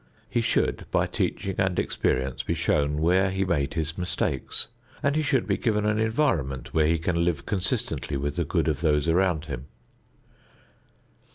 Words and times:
He 0.27 0.41
should 0.41 0.87
by 0.89 1.05
teaching 1.05 1.53
and 1.59 1.77
experience 1.77 2.41
be 2.41 2.55
shown 2.55 3.01
where 3.01 3.29
he 3.29 3.45
made 3.45 3.75
his 3.75 3.99
mistakes, 3.99 4.65
and 5.03 5.15
he 5.15 5.21
should 5.21 5.45
be 5.45 5.57
given 5.57 5.85
an 5.85 5.99
environment 5.99 6.73
where 6.73 6.87
he 6.87 6.97
can 6.97 7.23
live 7.23 7.45
consistently 7.45 8.17
with 8.17 8.35
the 8.35 8.43
good 8.43 8.67
of 8.67 8.81
those 8.81 9.07
around 9.07 9.45
him. 9.45 9.67